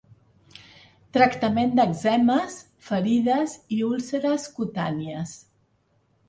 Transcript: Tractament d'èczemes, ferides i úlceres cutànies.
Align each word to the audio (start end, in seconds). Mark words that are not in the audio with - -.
Tractament 1.17 1.75
d'èczemes, 1.79 2.55
ferides 2.87 3.55
i 3.77 3.79
úlceres 3.91 4.49
cutànies. 4.57 5.37